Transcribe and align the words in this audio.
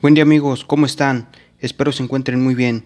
Buen 0.00 0.14
día 0.14 0.22
amigos, 0.22 0.64
¿cómo 0.64 0.86
están? 0.86 1.26
Espero 1.58 1.90
se 1.90 2.04
encuentren 2.04 2.40
muy 2.40 2.54
bien. 2.54 2.84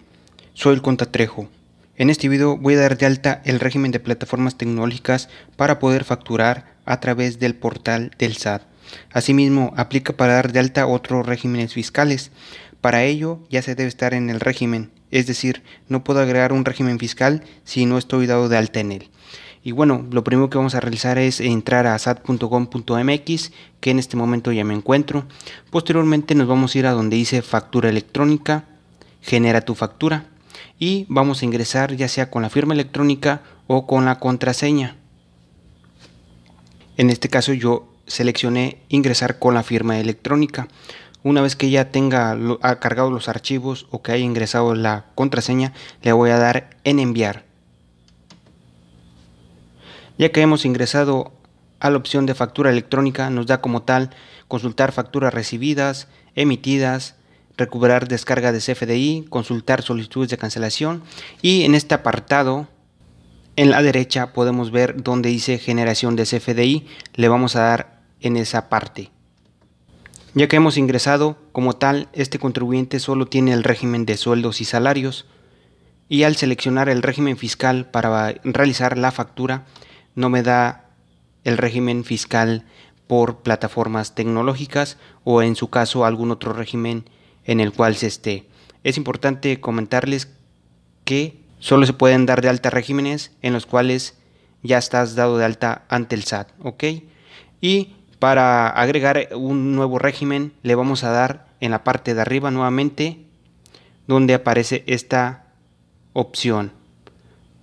Soy 0.55 0.73
el 0.73 0.81
Contatrejo. 0.81 1.47
En 1.95 2.09
este 2.09 2.27
video 2.27 2.57
voy 2.57 2.73
a 2.73 2.79
dar 2.79 2.97
de 2.97 3.05
alta 3.05 3.39
el 3.45 3.59
régimen 3.59 3.91
de 3.91 3.99
plataformas 3.99 4.57
tecnológicas 4.57 5.29
para 5.55 5.77
poder 5.77 6.05
facturar 6.05 6.73
a 6.85 6.99
través 6.99 7.37
del 7.37 7.53
portal 7.53 8.15
del 8.17 8.35
SAT. 8.35 8.63
Asimismo, 9.11 9.75
aplica 9.77 10.13
para 10.13 10.33
dar 10.33 10.51
de 10.51 10.57
alta 10.57 10.87
otros 10.87 11.27
regímenes 11.27 11.75
fiscales. 11.75 12.31
Para 12.81 13.03
ello 13.03 13.41
ya 13.47 13.61
se 13.61 13.75
debe 13.75 13.89
estar 13.89 14.15
en 14.15 14.31
el 14.31 14.39
régimen, 14.39 14.89
es 15.11 15.27
decir, 15.27 15.61
no 15.89 16.03
puedo 16.03 16.19
agregar 16.19 16.51
un 16.51 16.65
régimen 16.65 16.97
fiscal 16.97 17.43
si 17.63 17.85
no 17.85 17.99
estoy 17.99 18.25
dado 18.25 18.49
de 18.49 18.57
alta 18.57 18.79
en 18.79 18.91
él. 18.91 19.09
Y 19.63 19.71
bueno, 19.71 20.05
lo 20.11 20.25
primero 20.25 20.49
que 20.49 20.57
vamos 20.57 20.75
a 20.75 20.81
realizar 20.81 21.17
es 21.17 21.39
entrar 21.39 21.87
a 21.87 21.97
sat.com.mx, 21.97 23.51
que 23.79 23.91
en 23.91 23.99
este 23.99 24.17
momento 24.17 24.51
ya 24.51 24.65
me 24.65 24.73
encuentro. 24.73 25.23
Posteriormente 25.71 26.35
nos 26.35 26.47
vamos 26.47 26.75
a 26.75 26.79
ir 26.79 26.85
a 26.85 26.91
donde 26.91 27.15
dice 27.15 27.41
factura 27.41 27.89
electrónica, 27.89 28.65
genera 29.21 29.61
tu 29.61 29.73
factura 29.73 30.25
y 30.79 31.05
vamos 31.07 31.41
a 31.41 31.45
ingresar 31.45 31.95
ya 31.95 32.09
sea 32.09 32.29
con 32.29 32.41
la 32.41 32.49
firma 32.49 32.73
electrónica 32.73 33.41
o 33.67 33.87
con 33.87 34.03
la 34.03 34.19
contraseña. 34.19 34.97
En 36.97 37.09
este 37.09 37.29
caso 37.29 37.53
yo 37.53 37.87
seleccioné 38.05 38.79
ingresar 38.89 39.39
con 39.39 39.53
la 39.53 39.63
firma 39.63 39.97
electrónica. 39.97 40.67
Una 41.23 41.41
vez 41.41 41.55
que 41.55 41.69
ya 41.69 41.89
tenga 41.89 42.37
cargado 42.81 43.09
los 43.11 43.29
archivos 43.29 43.87
o 43.91 44.01
que 44.01 44.11
haya 44.11 44.25
ingresado 44.25 44.75
la 44.75 45.05
contraseña, 45.15 45.71
le 46.01 46.11
voy 46.11 46.31
a 46.31 46.37
dar 46.37 46.71
en 46.83 46.99
enviar. 46.99 47.52
Ya 50.17 50.31
que 50.31 50.41
hemos 50.41 50.65
ingresado 50.65 51.33
a 51.79 51.89
la 51.89 51.97
opción 51.97 52.25
de 52.25 52.35
factura 52.35 52.69
electrónica, 52.69 53.29
nos 53.29 53.47
da 53.47 53.61
como 53.61 53.83
tal 53.83 54.11
consultar 54.47 54.91
facturas 54.91 55.33
recibidas, 55.33 56.07
emitidas, 56.35 57.15
recuperar 57.57 58.07
descarga 58.07 58.51
de 58.51 58.59
CFDI, 58.59 59.25
consultar 59.29 59.81
solicitudes 59.81 60.29
de 60.29 60.37
cancelación 60.37 61.03
y 61.41 61.63
en 61.63 61.75
este 61.75 61.95
apartado 61.95 62.67
en 63.55 63.69
la 63.69 63.81
derecha 63.83 64.33
podemos 64.33 64.71
ver 64.71 65.03
donde 65.03 65.29
dice 65.29 65.59
generación 65.59 66.15
de 66.15 66.23
CFDI, 66.23 66.87
le 67.13 67.27
vamos 67.27 67.55
a 67.55 67.61
dar 67.61 68.01
en 68.21 68.37
esa 68.37 68.69
parte. 68.69 69.11
Ya 70.33 70.47
que 70.47 70.55
hemos 70.55 70.77
ingresado 70.77 71.37
como 71.51 71.73
tal, 71.73 72.07
este 72.13 72.39
contribuyente 72.39 72.99
solo 72.99 73.27
tiene 73.27 73.53
el 73.53 73.63
régimen 73.63 74.05
de 74.05 74.17
sueldos 74.17 74.61
y 74.61 74.65
salarios 74.65 75.27
y 76.09 76.23
al 76.23 76.35
seleccionar 76.35 76.89
el 76.89 77.03
régimen 77.03 77.37
fiscal 77.37 77.89
para 77.91 78.33
realizar 78.43 78.97
la 78.97 79.11
factura 79.11 79.65
no 80.15 80.29
me 80.29 80.43
da 80.43 80.89
el 81.43 81.57
régimen 81.57 82.03
fiscal 82.03 82.65
por 83.07 83.43
plataformas 83.43 84.15
tecnológicas 84.15 84.97
o 85.23 85.41
en 85.41 85.55
su 85.55 85.69
caso 85.69 86.05
algún 86.05 86.31
otro 86.31 86.53
régimen 86.53 87.05
en 87.45 87.59
el 87.59 87.73
cual 87.73 87.95
se 87.95 88.07
esté. 88.07 88.47
Es 88.83 88.97
importante 88.97 89.59
comentarles 89.59 90.29
que 91.05 91.37
solo 91.59 91.85
se 91.85 91.93
pueden 91.93 92.25
dar 92.25 92.41
de 92.41 92.49
alta 92.49 92.69
regímenes 92.69 93.31
en 93.41 93.53
los 93.53 93.65
cuales 93.65 94.17
ya 94.61 94.77
estás 94.77 95.15
dado 95.15 95.37
de 95.37 95.45
alta 95.45 95.83
ante 95.89 96.15
el 96.15 96.23
SAT, 96.23 96.49
¿ok? 96.63 96.83
Y 97.61 97.95
para 98.19 98.69
agregar 98.69 99.29
un 99.35 99.75
nuevo 99.75 99.99
régimen 99.99 100.53
le 100.63 100.75
vamos 100.75 101.03
a 101.03 101.11
dar 101.11 101.47
en 101.59 101.71
la 101.71 101.83
parte 101.83 102.13
de 102.13 102.21
arriba 102.21 102.51
nuevamente 102.51 103.25
donde 104.07 104.33
aparece 104.33 104.83
esta 104.87 105.47
opción. 106.13 106.71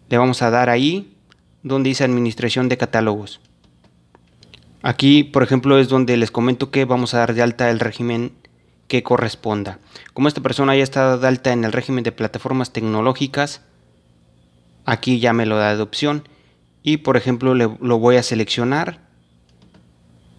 Le 0.09 0.19
vamos 0.19 0.43
a 0.43 0.51
dar 0.51 0.69
ahí 0.69 1.17
donde 1.63 1.89
dice 1.89 2.05
administración 2.05 2.69
de 2.69 2.79
catálogos. 2.79 3.41
Aquí, 4.83 5.25
por 5.25 5.43
ejemplo, 5.43 5.79
es 5.79 5.89
donde 5.89 6.17
les 6.17 6.31
comento 6.31 6.71
que 6.71 6.85
vamos 6.85 7.13
a 7.13 7.19
dar 7.19 7.35
de 7.35 7.43
alta 7.43 7.71
el 7.71 7.81
régimen 7.81 8.33
que 8.89 9.03
corresponda. 9.03 9.79
Como 10.15 10.29
esta 10.29 10.41
persona 10.41 10.75
ya 10.75 10.83
está 10.83 11.17
de 11.17 11.29
alta 11.29 11.53
en 11.53 11.65
el 11.65 11.73
régimen 11.73 12.03
de 12.03 12.13
plataformas 12.13 12.73
tecnológicas, 12.73 13.63
aquí 14.85 15.21
ya 15.21 15.33
me 15.33 15.47
lo 15.47 15.57
da 15.57 15.77
de 15.77 15.83
opción 15.83 16.27
y 16.83 16.99
por 16.99 17.17
ejemplo 17.17 17.55
le, 17.55 17.69
lo 17.81 17.99
voy 17.99 18.17
a 18.17 18.23
seleccionar 18.23 19.01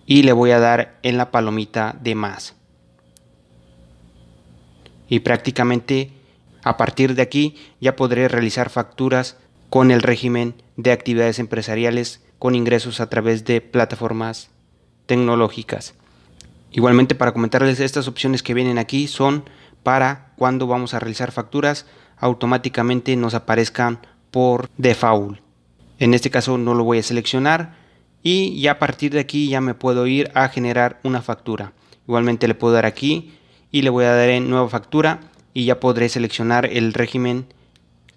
y 0.05 0.23
le 0.23 0.33
voy 0.33 0.51
a 0.51 0.59
dar 0.59 0.99
en 1.03 1.17
la 1.17 1.31
palomita 1.31 1.95
de 2.01 2.15
más. 2.15 2.55
Y 5.07 5.19
prácticamente 5.19 6.11
a 6.63 6.77
partir 6.77 7.15
de 7.15 7.21
aquí 7.21 7.55
ya 7.79 7.95
podré 7.95 8.27
realizar 8.27 8.69
facturas 8.69 9.37
con 9.71 9.89
el 9.89 10.01
régimen 10.01 10.53
de 10.75 10.91
actividades 10.91 11.39
empresariales 11.39 12.21
con 12.39 12.55
ingresos 12.55 12.99
a 12.99 13.09
través 13.09 13.45
de 13.45 13.61
plataformas 13.61 14.49
tecnológicas. 15.05 15.95
Igualmente 16.71 17.15
para 17.15 17.31
comentarles 17.31 17.79
estas 17.79 18.09
opciones 18.09 18.43
que 18.43 18.53
vienen 18.53 18.77
aquí 18.77 19.07
son 19.07 19.45
para 19.81 20.33
cuando 20.35 20.67
vamos 20.67 20.93
a 20.93 20.99
realizar 20.99 21.31
facturas 21.31 21.85
automáticamente 22.17 23.15
nos 23.15 23.33
aparezcan 23.33 23.99
por 24.29 24.69
default. 24.75 25.39
En 25.99 26.13
este 26.13 26.29
caso 26.29 26.57
no 26.57 26.73
lo 26.73 26.83
voy 26.83 26.99
a 26.99 27.03
seleccionar 27.03 27.77
y 28.21 28.59
ya 28.59 28.73
a 28.73 28.79
partir 28.79 29.13
de 29.13 29.21
aquí 29.21 29.47
ya 29.47 29.61
me 29.61 29.73
puedo 29.73 30.05
ir 30.05 30.31
a 30.33 30.49
generar 30.49 30.99
una 31.03 31.21
factura. 31.21 31.71
Igualmente 32.05 32.49
le 32.49 32.55
puedo 32.55 32.73
dar 32.73 32.85
aquí 32.85 33.35
y 33.71 33.83
le 33.83 33.89
voy 33.89 34.03
a 34.03 34.13
dar 34.13 34.27
en 34.31 34.49
nueva 34.49 34.67
factura 34.67 35.21
y 35.53 35.63
ya 35.63 35.79
podré 35.79 36.09
seleccionar 36.09 36.65
el 36.65 36.93
régimen 36.93 37.45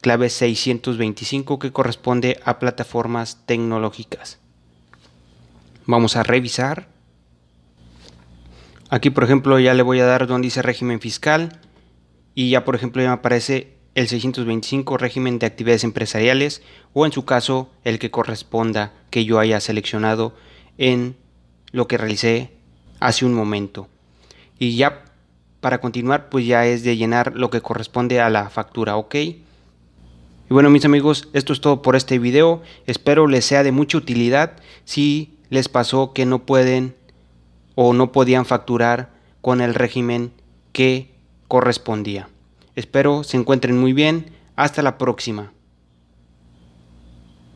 clave 0.04 0.28
625 0.28 1.59
que 1.59 1.72
corresponde 1.72 2.38
a 2.44 2.59
plataformas 2.59 3.38
tecnológicas. 3.47 4.38
Vamos 5.87 6.16
a 6.16 6.22
revisar. 6.22 6.88
Aquí 8.91 9.09
por 9.09 9.25
ejemplo 9.25 9.59
ya 9.59 9.72
le 9.72 9.82
voy 9.82 10.00
a 10.00 10.04
dar 10.04 10.26
donde 10.26 10.44
dice 10.44 10.60
régimen 10.60 11.00
fiscal 11.00 11.59
y 12.34 12.50
ya 12.50 12.66
por 12.66 12.75
ejemplo 12.75 13.00
ya 13.00 13.09
me 13.09 13.14
aparece 13.14 13.78
el 13.94 14.06
625 14.06 14.98
régimen 14.98 15.38
de 15.38 15.47
actividades 15.47 15.84
empresariales 15.84 16.60
o 16.93 17.06
en 17.06 17.12
su 17.12 17.25
caso 17.25 17.70
el 17.82 17.98
que 17.98 18.10
corresponda 18.10 18.93
que 19.09 19.25
yo 19.25 19.38
haya 19.38 19.59
seleccionado 19.59 20.34
en 20.76 21.16
lo 21.72 21.88
que 21.88 21.97
realicé 21.97 22.50
hace 23.00 23.25
un 23.25 23.32
momento. 23.32 23.88
Y 24.59 24.76
ya 24.76 25.06
para 25.62 25.81
continuar 25.81 26.28
pues 26.28 26.44
ya 26.44 26.66
es 26.66 26.84
de 26.84 26.98
llenar 26.98 27.32
lo 27.34 27.48
que 27.48 27.62
corresponde 27.62 28.20
a 28.20 28.28
la 28.28 28.50
factura, 28.50 28.97
¿ok? 28.97 29.14
Y 30.50 30.53
bueno 30.53 30.69
mis 30.69 30.84
amigos, 30.84 31.28
esto 31.32 31.53
es 31.53 31.60
todo 31.60 31.81
por 31.81 31.97
este 31.97 32.19
video. 32.19 32.62
Espero 32.87 33.27
les 33.27 33.47
sea 33.47 33.62
de 33.62 33.72
mucha 33.72 33.97
utilidad 33.97 34.53
si 34.84 35.38
les 35.49 35.69
pasó 35.69 36.12
que 36.12 36.27
no 36.27 36.44
pueden 36.44 36.94
o 37.75 37.94
no 37.94 38.12
podían 38.12 38.44
facturar 38.44 39.10
con 39.41 39.60
el 39.60 39.75
régimen 39.75 40.32
que 40.72 41.15
correspondía. 41.49 42.28
Espero 42.77 43.25
se 43.25 43.37
encuentren 43.37 43.78
muy 43.78 43.93
bien. 43.93 44.32
Hasta 44.56 44.82
la 44.82 44.99
próxima. 44.99 45.53